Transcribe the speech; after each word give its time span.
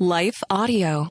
Life 0.00 0.44
Audio. 0.48 1.08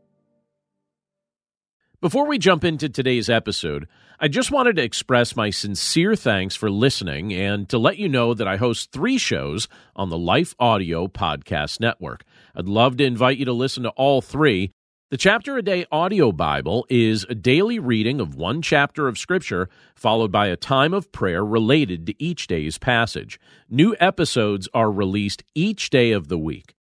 Before 2.00 2.25
we 2.25 2.38
jump 2.38 2.64
into 2.64 2.88
today's 2.88 3.29
episode, 3.29 3.86
I 4.17 4.29
just 4.29 4.50
wanted 4.50 4.77
to 4.77 4.82
express 4.82 5.36
my 5.36 5.50
sincere 5.50 6.16
thanks 6.16 6.56
for 6.56 6.72
listening 6.72 7.34
and 7.34 7.68
to 7.68 7.77
let 7.77 7.97
you 7.97 8.07
know 8.07 8.34
that 8.34 8.47
I 8.47 8.55
host 8.55 8.93
three 8.93 9.18
shows 9.18 9.68
on 9.93 10.09
the 10.09 10.18
Life 10.18 10.55
Audio 10.57 11.09
Podcast 11.09 11.81
Network. 11.81 12.23
I'd 12.55 12.70
love 12.70 12.95
to 12.97 13.04
invite 13.04 13.38
you 13.38 13.43
to 13.43 13.52
listen 13.52 13.84
to 13.84 13.89
all 13.89 14.21
three. 14.21 14.71
The 15.11 15.17
Chapter 15.17 15.57
a 15.57 15.61
Day 15.61 15.85
Audio 15.91 16.31
Bible 16.31 16.85
is 16.89 17.25
a 17.27 17.35
daily 17.35 17.79
reading 17.79 18.21
of 18.21 18.35
one 18.35 18.61
chapter 18.61 19.09
of 19.09 19.17
Scripture, 19.17 19.67
followed 19.95 20.31
by 20.31 20.47
a 20.47 20.55
time 20.55 20.93
of 20.93 21.11
prayer 21.11 21.43
related 21.43 22.05
to 22.05 22.23
each 22.23 22.47
day's 22.47 22.77
passage. 22.77 23.38
New 23.69 23.97
episodes 23.99 24.69
are 24.73 24.89
released 24.89 25.43
each 25.54 25.89
day 25.89 26.13
of 26.13 26.29
the 26.29 26.38
week. 26.38 26.77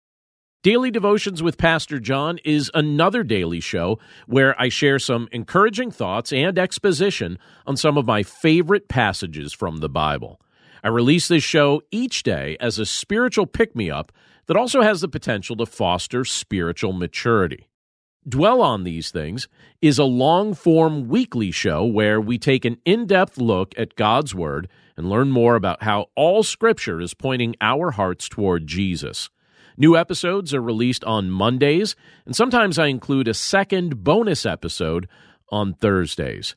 Daily 0.64 0.92
Devotions 0.92 1.44
with 1.44 1.58
Pastor 1.58 2.00
John 2.00 2.40
is 2.46 2.72
another 2.74 3.22
daily 3.22 3.60
show 3.60 4.00
where 4.28 4.56
I 4.58 4.70
share 4.70 4.98
some 4.98 5.28
encouraging 5.34 5.92
thoughts 5.92 6.32
and 6.32 6.58
exposition 6.58 7.38
on 7.68 7.76
some 7.76 7.98
of 7.98 8.06
my 8.06 8.24
favorite 8.24 8.88
passages 8.88 9.52
from 9.52 9.80
the 9.80 9.90
Bible. 9.90 10.40
I 10.82 10.88
release 10.88 11.28
this 11.28 11.44
show 11.44 11.82
each 11.92 12.24
day 12.24 12.56
as 12.62 12.80
a 12.80 12.86
spiritual 12.86 13.46
pick 13.46 13.76
me 13.76 13.92
up 13.92 14.14
that 14.46 14.56
also 14.56 14.82
has 14.82 15.02
the 15.02 15.10
potential 15.10 15.58
to 15.58 15.66
foster 15.66 16.24
spiritual 16.24 16.94
maturity. 16.94 17.68
Dwell 18.26 18.62
on 18.62 18.86
These 18.86 19.12
Things 19.12 19.50
is 19.82 20.00
a 20.00 20.06
long 20.06 20.54
form 20.54 21.10
weekly 21.10 21.52
show 21.52 21.84
where 21.84 22.22
we 22.22 22.38
take 22.38 22.64
an 22.64 22.78
in 22.86 23.06
depth 23.06 23.38
look 23.38 23.74
at 23.78 23.98
God's 23.98 24.34
Word 24.34 24.70
and 24.96 25.10
learn 25.10 25.30
more 25.30 25.58
about 25.58 25.84
how 25.84 26.06
all 26.16 26.42
Scripture 26.42 27.02
is 27.02 27.14
pointing 27.14 27.54
our 27.60 27.92
hearts 27.92 28.30
toward 28.30 28.66
Jesus. 28.66 29.30
New 29.78 29.98
episodes 29.98 30.54
are 30.54 30.62
released 30.62 31.04
on 31.04 31.32
Mondays, 31.32 31.96
and 32.26 32.36
sometimes 32.36 32.78
I 32.78 32.88
include 32.88 33.28
a 33.28 33.34
second 33.34 34.04
bonus 34.04 34.46
episode 34.46 35.08
on 35.50 35.74
Thursdays. 35.74 36.56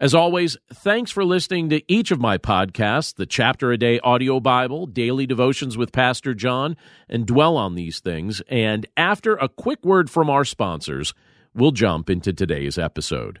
As 0.00 0.14
always, 0.14 0.56
thanks 0.72 1.10
for 1.10 1.24
listening 1.24 1.70
to 1.70 1.82
each 1.92 2.12
of 2.12 2.20
my 2.20 2.38
podcasts 2.38 3.14
the 3.14 3.26
Chapter 3.26 3.72
a 3.72 3.76
Day 3.76 3.98
Audio 4.00 4.38
Bible, 4.38 4.86
Daily 4.86 5.26
Devotions 5.26 5.76
with 5.76 5.90
Pastor 5.90 6.34
John, 6.34 6.76
and 7.08 7.26
Dwell 7.26 7.56
on 7.56 7.74
These 7.74 7.98
Things. 7.98 8.40
And 8.48 8.86
after 8.96 9.34
a 9.34 9.48
quick 9.48 9.84
word 9.84 10.08
from 10.08 10.30
our 10.30 10.44
sponsors, 10.44 11.14
we'll 11.52 11.72
jump 11.72 12.08
into 12.08 12.32
today's 12.32 12.78
episode. 12.78 13.40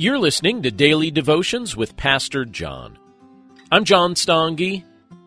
You're 0.00 0.20
listening 0.20 0.62
to 0.62 0.70
Daily 0.70 1.10
Devotions 1.10 1.76
with 1.76 1.96
Pastor 1.96 2.44
John. 2.44 2.96
I'm 3.72 3.82
John 3.82 4.14
Stange, 4.14 4.84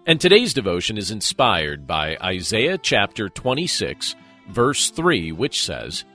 and 0.07 0.21
today's 0.21 0.53
devotion 0.53 0.97
is 0.97 1.11
inspired 1.11 1.85
by 1.85 2.15
Isaiah 2.23 2.77
chapter 2.77 3.27
26, 3.27 4.15
verse 4.47 4.89
3, 4.89 5.33
which 5.33 5.65
says, 5.65 6.05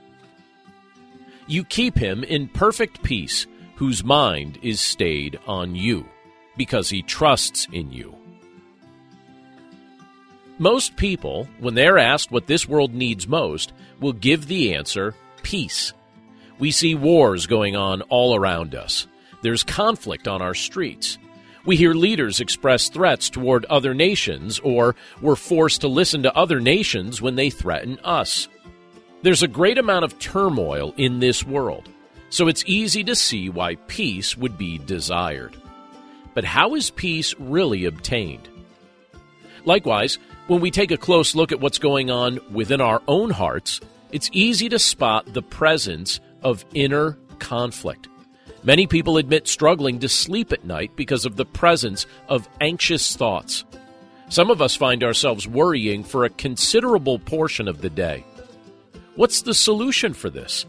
You 1.45 1.65
keep 1.65 1.99
him 1.99 2.23
in 2.23 2.47
perfect 2.47 3.03
peace, 3.03 3.45
whose 3.75 4.03
mind 4.03 4.57
is 4.63 4.81
stayed 4.81 5.39
on 5.45 5.75
you, 5.75 6.09
because 6.57 6.89
he 6.89 7.03
trusts 7.03 7.67
in 7.71 7.91
you. 7.91 8.15
Most 10.57 10.95
people, 10.95 11.47
when 11.59 11.75
they're 11.75 11.99
asked 11.99 12.31
what 12.31 12.47
this 12.47 12.67
world 12.67 12.95
needs 12.95 13.27
most, 13.27 13.71
will 13.99 14.13
give 14.13 14.47
the 14.47 14.73
answer 14.73 15.13
peace. 15.43 15.93
We 16.59 16.71
see 16.71 16.95
wars 16.95 17.45
going 17.45 17.75
on 17.75 18.01
all 18.03 18.35
around 18.35 18.75
us. 18.75 19.07
There's 19.41 19.63
conflict 19.63 20.27
on 20.27 20.41
our 20.41 20.53
streets. 20.53 21.17
We 21.65 21.75
hear 21.75 21.93
leaders 21.93 22.39
express 22.39 22.89
threats 22.89 23.29
toward 23.29 23.65
other 23.65 23.93
nations, 23.93 24.59
or 24.59 24.95
we're 25.21 25.35
forced 25.35 25.81
to 25.81 25.87
listen 25.87 26.23
to 26.23 26.35
other 26.35 26.59
nations 26.59 27.21
when 27.21 27.35
they 27.35 27.49
threaten 27.49 27.99
us. 28.03 28.47
There's 29.21 29.43
a 29.43 29.47
great 29.47 29.77
amount 29.77 30.05
of 30.05 30.17
turmoil 30.17 30.93
in 30.97 31.19
this 31.19 31.43
world, 31.43 31.89
so 32.29 32.47
it's 32.47 32.63
easy 32.65 33.03
to 33.03 33.15
see 33.15 33.49
why 33.49 33.75
peace 33.87 34.37
would 34.37 34.57
be 34.57 34.77
desired. 34.77 35.57
But 36.33 36.45
how 36.45 36.75
is 36.75 36.89
peace 36.91 37.35
really 37.37 37.85
obtained? 37.85 38.47
Likewise, 39.65 40.19
when 40.47 40.61
we 40.61 40.71
take 40.71 40.91
a 40.91 40.97
close 40.97 41.35
look 41.35 41.51
at 41.51 41.59
what's 41.59 41.79
going 41.79 42.09
on 42.09 42.39
within 42.51 42.79
our 42.79 43.01
own 43.07 43.29
hearts, 43.29 43.81
it's 44.11 44.29
easy 44.31 44.69
to 44.69 44.79
spot 44.79 45.33
the 45.33 45.41
presence 45.41 46.21
of 46.47 46.63
inner 46.73 47.17
conflict. 47.39 48.07
Many 48.63 48.87
people 48.87 49.17
admit 49.17 49.49
struggling 49.49 49.99
to 49.99 50.07
sleep 50.07 50.53
at 50.53 50.63
night 50.63 50.95
because 50.95 51.25
of 51.25 51.35
the 51.35 51.45
presence 51.45 52.05
of 52.29 52.47
anxious 52.61 53.17
thoughts. 53.17 53.65
Some 54.29 54.49
of 54.49 54.61
us 54.61 54.73
find 54.73 55.03
ourselves 55.03 55.45
worrying 55.45 56.05
for 56.05 56.23
a 56.23 56.29
considerable 56.29 57.19
portion 57.19 57.67
of 57.67 57.81
the 57.81 57.89
day. 57.89 58.23
What's 59.15 59.41
the 59.41 59.53
solution 59.53 60.13
for 60.13 60.29
this? 60.29 60.65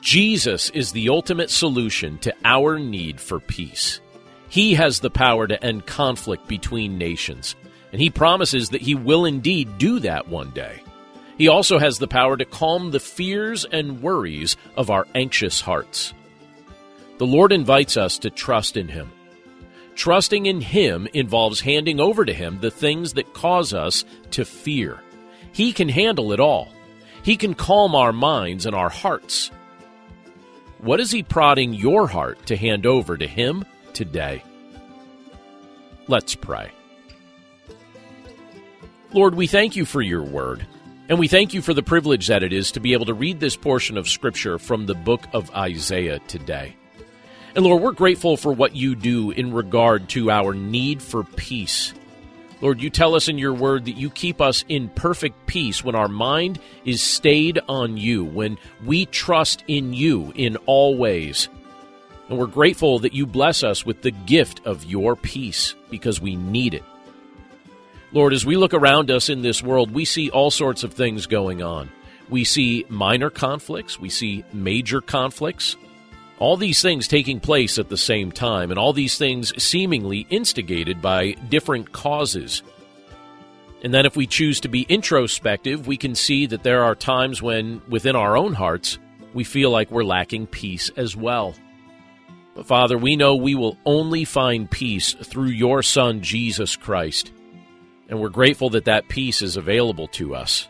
Jesus 0.00 0.70
is 0.70 0.92
the 0.92 1.10
ultimate 1.10 1.50
solution 1.50 2.16
to 2.20 2.34
our 2.42 2.78
need 2.78 3.20
for 3.20 3.40
peace. 3.40 4.00
He 4.48 4.72
has 4.72 5.00
the 5.00 5.10
power 5.10 5.46
to 5.46 5.62
end 5.62 5.84
conflict 5.84 6.48
between 6.48 6.96
nations, 6.96 7.56
and 7.92 8.00
he 8.00 8.08
promises 8.08 8.70
that 8.70 8.80
he 8.80 8.94
will 8.94 9.26
indeed 9.26 9.76
do 9.76 9.98
that 10.00 10.28
one 10.28 10.50
day. 10.52 10.82
He 11.40 11.48
also 11.48 11.78
has 11.78 11.98
the 11.98 12.06
power 12.06 12.36
to 12.36 12.44
calm 12.44 12.90
the 12.90 13.00
fears 13.00 13.64
and 13.64 14.02
worries 14.02 14.58
of 14.76 14.90
our 14.90 15.06
anxious 15.14 15.62
hearts. 15.62 16.12
The 17.16 17.24
Lord 17.24 17.50
invites 17.50 17.96
us 17.96 18.18
to 18.18 18.28
trust 18.28 18.76
in 18.76 18.88
Him. 18.88 19.10
Trusting 19.94 20.44
in 20.44 20.60
Him 20.60 21.08
involves 21.14 21.62
handing 21.62 21.98
over 21.98 22.26
to 22.26 22.34
Him 22.34 22.60
the 22.60 22.70
things 22.70 23.14
that 23.14 23.32
cause 23.32 23.72
us 23.72 24.04
to 24.32 24.44
fear. 24.44 25.00
He 25.50 25.72
can 25.72 25.88
handle 25.88 26.32
it 26.32 26.40
all. 26.40 26.68
He 27.22 27.38
can 27.38 27.54
calm 27.54 27.94
our 27.94 28.12
minds 28.12 28.66
and 28.66 28.76
our 28.76 28.90
hearts. 28.90 29.50
What 30.76 31.00
is 31.00 31.10
He 31.10 31.22
prodding 31.22 31.72
your 31.72 32.06
heart 32.06 32.44
to 32.48 32.56
hand 32.58 32.84
over 32.84 33.16
to 33.16 33.26
Him 33.26 33.64
today? 33.94 34.44
Let's 36.06 36.34
pray. 36.34 36.70
Lord, 39.14 39.34
we 39.34 39.46
thank 39.46 39.74
you 39.74 39.86
for 39.86 40.02
your 40.02 40.22
word. 40.22 40.66
And 41.10 41.18
we 41.18 41.26
thank 41.26 41.52
you 41.52 41.60
for 41.60 41.74
the 41.74 41.82
privilege 41.82 42.28
that 42.28 42.44
it 42.44 42.52
is 42.52 42.70
to 42.70 42.78
be 42.78 42.92
able 42.92 43.06
to 43.06 43.14
read 43.14 43.40
this 43.40 43.56
portion 43.56 43.98
of 43.98 44.08
Scripture 44.08 44.60
from 44.60 44.86
the 44.86 44.94
book 44.94 45.26
of 45.32 45.50
Isaiah 45.50 46.20
today. 46.28 46.76
And 47.56 47.64
Lord, 47.64 47.82
we're 47.82 47.90
grateful 47.90 48.36
for 48.36 48.52
what 48.52 48.76
you 48.76 48.94
do 48.94 49.32
in 49.32 49.52
regard 49.52 50.08
to 50.10 50.30
our 50.30 50.54
need 50.54 51.02
for 51.02 51.24
peace. 51.24 51.92
Lord, 52.60 52.80
you 52.80 52.90
tell 52.90 53.16
us 53.16 53.26
in 53.26 53.38
your 53.38 53.52
word 53.52 53.86
that 53.86 53.96
you 53.96 54.08
keep 54.08 54.40
us 54.40 54.64
in 54.68 54.88
perfect 54.90 55.48
peace 55.48 55.82
when 55.82 55.96
our 55.96 56.06
mind 56.06 56.60
is 56.84 57.02
stayed 57.02 57.58
on 57.68 57.96
you, 57.96 58.24
when 58.24 58.56
we 58.86 59.06
trust 59.06 59.64
in 59.66 59.92
you 59.92 60.32
in 60.36 60.58
all 60.66 60.96
ways. 60.96 61.48
And 62.28 62.38
we're 62.38 62.46
grateful 62.46 63.00
that 63.00 63.14
you 63.14 63.26
bless 63.26 63.64
us 63.64 63.84
with 63.84 64.02
the 64.02 64.12
gift 64.12 64.60
of 64.64 64.84
your 64.84 65.16
peace 65.16 65.74
because 65.90 66.20
we 66.20 66.36
need 66.36 66.72
it. 66.72 66.84
Lord, 68.12 68.32
as 68.32 68.44
we 68.44 68.56
look 68.56 68.74
around 68.74 69.08
us 69.10 69.28
in 69.28 69.42
this 69.42 69.62
world, 69.62 69.92
we 69.92 70.04
see 70.04 70.30
all 70.30 70.50
sorts 70.50 70.82
of 70.82 70.92
things 70.92 71.26
going 71.26 71.62
on. 71.62 71.90
We 72.28 72.42
see 72.44 72.84
minor 72.88 73.30
conflicts, 73.30 74.00
we 74.00 74.08
see 74.08 74.44
major 74.52 75.00
conflicts, 75.00 75.76
all 76.38 76.56
these 76.56 76.82
things 76.82 77.06
taking 77.06 77.38
place 77.38 77.78
at 77.78 77.88
the 77.88 77.96
same 77.96 78.32
time, 78.32 78.70
and 78.70 78.78
all 78.78 78.92
these 78.92 79.16
things 79.16 79.52
seemingly 79.62 80.26
instigated 80.28 81.00
by 81.00 81.32
different 81.48 81.92
causes. 81.92 82.62
And 83.82 83.94
then 83.94 84.06
if 84.06 84.16
we 84.16 84.26
choose 84.26 84.60
to 84.60 84.68
be 84.68 84.82
introspective, 84.82 85.86
we 85.86 85.96
can 85.96 86.14
see 86.16 86.46
that 86.46 86.64
there 86.64 86.82
are 86.82 86.94
times 86.96 87.40
when, 87.40 87.80
within 87.88 88.16
our 88.16 88.36
own 88.36 88.54
hearts, 88.54 88.98
we 89.34 89.44
feel 89.44 89.70
like 89.70 89.90
we're 89.90 90.02
lacking 90.02 90.48
peace 90.48 90.90
as 90.96 91.16
well. 91.16 91.54
But 92.56 92.66
Father, 92.66 92.98
we 92.98 93.14
know 93.14 93.36
we 93.36 93.54
will 93.54 93.78
only 93.86 94.24
find 94.24 94.68
peace 94.68 95.14
through 95.14 95.48
your 95.48 95.82
Son, 95.82 96.22
Jesus 96.22 96.74
Christ. 96.74 97.32
And 98.10 98.20
we're 98.20 98.28
grateful 98.28 98.70
that 98.70 98.84
that 98.84 99.08
peace 99.08 99.40
is 99.40 99.56
available 99.56 100.08
to 100.08 100.34
us. 100.34 100.68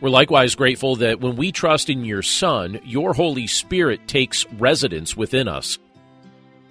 We're 0.00 0.10
likewise 0.10 0.54
grateful 0.54 0.96
that 0.96 1.20
when 1.20 1.36
we 1.36 1.52
trust 1.52 1.90
in 1.90 2.04
your 2.04 2.22
Son, 2.22 2.80
your 2.84 3.12
Holy 3.14 3.46
Spirit 3.46 4.08
takes 4.08 4.46
residence 4.52 5.16
within 5.16 5.48
us. 5.48 5.78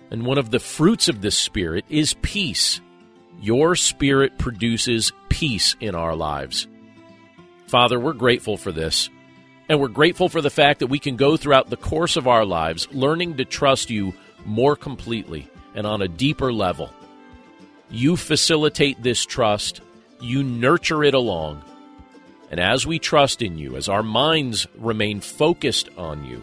And 0.09 0.25
one 0.25 0.37
of 0.37 0.49
the 0.49 0.59
fruits 0.59 1.07
of 1.07 1.21
the 1.21 1.31
Spirit 1.31 1.85
is 1.89 2.15
peace. 2.21 2.81
Your 3.41 3.75
Spirit 3.75 4.37
produces 4.37 5.11
peace 5.29 5.75
in 5.79 5.93
our 5.93 6.15
lives. 6.15 6.67
Father, 7.67 7.99
we're 7.99 8.13
grateful 8.13 8.57
for 8.57 8.71
this. 8.71 9.09
And 9.69 9.79
we're 9.79 9.87
grateful 9.87 10.27
for 10.27 10.41
the 10.41 10.49
fact 10.49 10.79
that 10.79 10.87
we 10.87 10.99
can 10.99 11.15
go 11.15 11.37
throughout 11.37 11.69
the 11.69 11.77
course 11.77 12.17
of 12.17 12.27
our 12.27 12.43
lives 12.45 12.87
learning 12.91 13.37
to 13.37 13.45
trust 13.45 13.89
you 13.89 14.13
more 14.45 14.75
completely 14.75 15.49
and 15.75 15.87
on 15.87 16.01
a 16.01 16.07
deeper 16.09 16.51
level. 16.51 16.89
You 17.91 18.15
facilitate 18.15 19.03
this 19.03 19.25
trust, 19.25 19.81
you 20.21 20.43
nurture 20.43 21.03
it 21.03 21.13
along. 21.13 21.63
And 22.49 22.59
as 22.59 22.87
we 22.87 22.99
trust 22.99 23.41
in 23.41 23.57
you, 23.57 23.75
as 23.75 23.89
our 23.89 24.03
minds 24.03 24.67
remain 24.77 25.19
focused 25.21 25.89
on 25.97 26.25
you, 26.25 26.41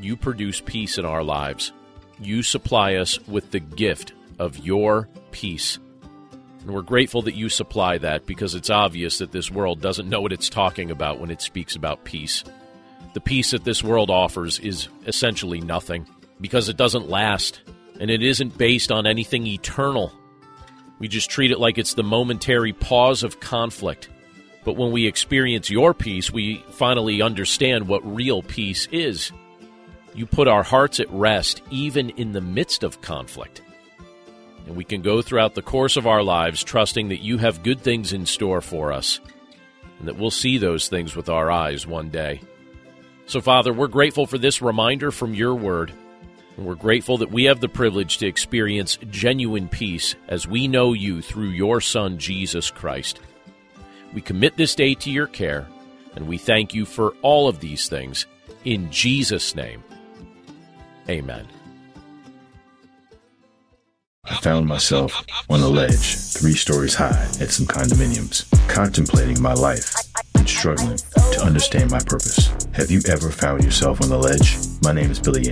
you 0.00 0.16
produce 0.16 0.60
peace 0.60 0.98
in 0.98 1.04
our 1.04 1.22
lives. 1.22 1.72
You 2.20 2.42
supply 2.42 2.94
us 2.96 3.18
with 3.26 3.50
the 3.50 3.60
gift 3.60 4.12
of 4.38 4.58
your 4.58 5.08
peace. 5.30 5.78
And 6.60 6.70
we're 6.70 6.82
grateful 6.82 7.22
that 7.22 7.34
you 7.34 7.48
supply 7.48 7.98
that 7.98 8.26
because 8.26 8.54
it's 8.54 8.70
obvious 8.70 9.18
that 9.18 9.32
this 9.32 9.50
world 9.50 9.80
doesn't 9.80 10.08
know 10.08 10.20
what 10.20 10.32
it's 10.32 10.48
talking 10.48 10.90
about 10.90 11.20
when 11.20 11.30
it 11.30 11.40
speaks 11.40 11.74
about 11.74 12.04
peace. 12.04 12.44
The 13.14 13.20
peace 13.20 13.52
that 13.52 13.64
this 13.64 13.82
world 13.82 14.10
offers 14.10 14.58
is 14.58 14.88
essentially 15.06 15.60
nothing 15.60 16.06
because 16.40 16.68
it 16.68 16.76
doesn't 16.76 17.08
last 17.08 17.60
and 17.98 18.10
it 18.10 18.22
isn't 18.22 18.56
based 18.56 18.92
on 18.92 19.06
anything 19.06 19.46
eternal. 19.46 20.12
We 21.00 21.08
just 21.08 21.30
treat 21.30 21.50
it 21.50 21.58
like 21.58 21.78
it's 21.78 21.94
the 21.94 22.04
momentary 22.04 22.72
pause 22.72 23.24
of 23.24 23.40
conflict. 23.40 24.08
But 24.64 24.76
when 24.76 24.92
we 24.92 25.06
experience 25.06 25.70
your 25.70 25.94
peace, 25.94 26.30
we 26.30 26.62
finally 26.70 27.22
understand 27.22 27.88
what 27.88 28.04
real 28.04 28.42
peace 28.42 28.86
is. 28.92 29.32
You 30.14 30.26
put 30.26 30.46
our 30.46 30.62
hearts 30.62 31.00
at 31.00 31.10
rest 31.10 31.62
even 31.70 32.10
in 32.10 32.32
the 32.32 32.42
midst 32.42 32.82
of 32.82 33.00
conflict. 33.00 33.62
And 34.66 34.76
we 34.76 34.84
can 34.84 35.00
go 35.00 35.22
throughout 35.22 35.54
the 35.54 35.62
course 35.62 35.96
of 35.96 36.06
our 36.06 36.22
lives 36.22 36.62
trusting 36.62 37.08
that 37.08 37.22
you 37.22 37.38
have 37.38 37.62
good 37.62 37.80
things 37.80 38.12
in 38.12 38.26
store 38.26 38.60
for 38.60 38.92
us 38.92 39.20
and 39.98 40.06
that 40.06 40.18
we'll 40.18 40.30
see 40.30 40.58
those 40.58 40.88
things 40.88 41.16
with 41.16 41.30
our 41.30 41.50
eyes 41.50 41.86
one 41.86 42.10
day. 42.10 42.42
So, 43.26 43.40
Father, 43.40 43.72
we're 43.72 43.88
grateful 43.88 44.26
for 44.26 44.38
this 44.38 44.60
reminder 44.60 45.10
from 45.10 45.34
your 45.34 45.54
word. 45.54 45.92
And 46.60 46.68
we're 46.68 46.74
grateful 46.74 47.16
that 47.16 47.32
we 47.32 47.44
have 47.44 47.60
the 47.60 47.70
privilege 47.70 48.18
to 48.18 48.26
experience 48.26 48.98
genuine 49.08 49.66
peace 49.66 50.14
as 50.28 50.46
we 50.46 50.68
know 50.68 50.92
you 50.92 51.22
through 51.22 51.48
your 51.48 51.80
Son, 51.80 52.18
Jesus 52.18 52.70
Christ. 52.70 53.18
We 54.12 54.20
commit 54.20 54.58
this 54.58 54.74
day 54.74 54.92
to 54.96 55.10
your 55.10 55.26
care, 55.26 55.66
and 56.14 56.28
we 56.28 56.36
thank 56.36 56.74
you 56.74 56.84
for 56.84 57.14
all 57.22 57.48
of 57.48 57.60
these 57.60 57.88
things. 57.88 58.26
In 58.66 58.90
Jesus' 58.90 59.54
name, 59.54 59.82
amen. 61.08 61.48
I 64.24 64.34
found 64.34 64.66
myself 64.66 65.24
on 65.48 65.60
a 65.60 65.66
ledge, 65.66 66.14
three 66.18 66.52
stories 66.52 66.94
high, 66.94 67.26
at 67.40 67.48
some 67.48 67.64
condominiums, 67.64 68.44
contemplating 68.68 69.40
my 69.40 69.54
life 69.54 69.94
and 70.34 70.46
struggling 70.46 70.98
to 70.98 71.42
understand 71.42 71.90
my 71.90 72.00
purpose. 72.00 72.52
Have 72.74 72.90
you 72.90 73.00
ever 73.08 73.30
found 73.30 73.64
yourself 73.64 74.02
on 74.02 74.10
the 74.10 74.18
ledge? 74.18 74.58
My 74.82 74.92
name 74.92 75.10
is 75.10 75.18
Billy 75.18 75.48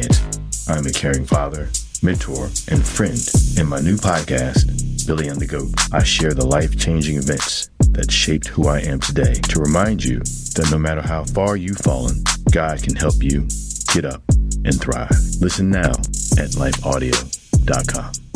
Yant. 0.69 0.77
I'm 0.77 0.87
a 0.87 0.91
caring 0.91 1.25
father, 1.25 1.69
mentor, 2.03 2.47
and 2.69 2.85
friend. 2.85 3.19
In 3.59 3.67
my 3.69 3.81
new 3.81 3.97
podcast, 3.97 5.07
Billy 5.07 5.29
and 5.29 5.41
the 5.41 5.47
Goat, 5.47 5.71
I 5.93 6.03
share 6.03 6.35
the 6.35 6.47
life 6.47 6.79
changing 6.79 7.17
events 7.17 7.71
that 7.93 8.11
shaped 8.11 8.49
who 8.49 8.69
I 8.69 8.81
am 8.81 9.01
today 9.01 9.35
to 9.35 9.61
remind 9.61 10.05
you 10.05 10.19
that 10.21 10.69
no 10.71 10.79
matter 10.79 11.03
how 11.03 11.25
far 11.25 11.57
you've 11.57 11.79
fallen, 11.79 12.23
God 12.51 12.83
can 12.83 12.95
help 12.97 13.23
you 13.23 13.49
get 13.93 14.05
up 14.05 14.23
and 14.65 14.81
thrive. 14.81 15.11
Listen 15.41 15.71
now 15.71 15.91
at 16.39 16.55
lifeaudio.com. 16.55 18.28